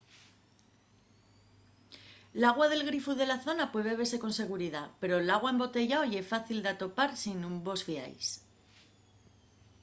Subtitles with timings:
[2.41, 6.57] l’agua del grifu de la zona puede bebese con seguridá pero l’agua embotellao ye fácil
[6.61, 8.25] d’atopar si nun vos fiais